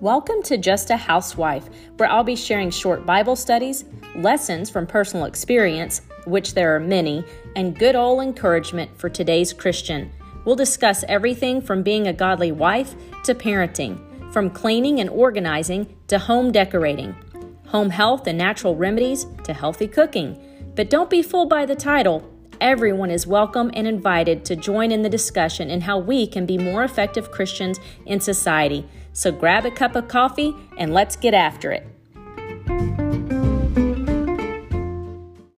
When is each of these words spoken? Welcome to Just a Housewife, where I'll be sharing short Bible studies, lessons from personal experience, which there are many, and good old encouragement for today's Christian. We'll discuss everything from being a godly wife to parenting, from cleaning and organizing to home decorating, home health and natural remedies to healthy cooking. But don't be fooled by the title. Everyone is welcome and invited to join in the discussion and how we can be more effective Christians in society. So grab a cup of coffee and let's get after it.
Welcome 0.00 0.44
to 0.44 0.56
Just 0.56 0.90
a 0.90 0.96
Housewife, 0.96 1.68
where 1.96 2.08
I'll 2.08 2.22
be 2.22 2.36
sharing 2.36 2.70
short 2.70 3.04
Bible 3.04 3.34
studies, 3.34 3.84
lessons 4.14 4.70
from 4.70 4.86
personal 4.86 5.24
experience, 5.24 6.02
which 6.24 6.54
there 6.54 6.76
are 6.76 6.78
many, 6.78 7.24
and 7.56 7.76
good 7.76 7.96
old 7.96 8.22
encouragement 8.22 8.96
for 8.96 9.08
today's 9.08 9.52
Christian. 9.52 10.12
We'll 10.44 10.54
discuss 10.54 11.02
everything 11.08 11.60
from 11.60 11.82
being 11.82 12.06
a 12.06 12.12
godly 12.12 12.52
wife 12.52 12.94
to 13.24 13.34
parenting, 13.34 14.32
from 14.32 14.50
cleaning 14.50 15.00
and 15.00 15.10
organizing 15.10 15.96
to 16.06 16.16
home 16.20 16.52
decorating, 16.52 17.16
home 17.66 17.90
health 17.90 18.28
and 18.28 18.38
natural 18.38 18.76
remedies 18.76 19.26
to 19.42 19.52
healthy 19.52 19.88
cooking. 19.88 20.40
But 20.76 20.90
don't 20.90 21.10
be 21.10 21.22
fooled 21.22 21.50
by 21.50 21.66
the 21.66 21.74
title. 21.74 22.22
Everyone 22.60 23.12
is 23.12 23.24
welcome 23.24 23.70
and 23.74 23.86
invited 23.86 24.44
to 24.46 24.56
join 24.56 24.90
in 24.90 25.02
the 25.02 25.08
discussion 25.08 25.70
and 25.70 25.84
how 25.84 25.96
we 25.98 26.26
can 26.26 26.44
be 26.44 26.58
more 26.58 26.82
effective 26.82 27.30
Christians 27.30 27.78
in 28.04 28.18
society. 28.18 28.84
So 29.12 29.30
grab 29.30 29.64
a 29.64 29.70
cup 29.70 29.94
of 29.94 30.08
coffee 30.08 30.54
and 30.76 30.92
let's 30.92 31.14
get 31.14 31.34
after 31.34 31.70
it. 31.70 33.07